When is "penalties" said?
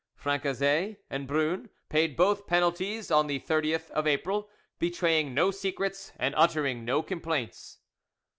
2.47-3.11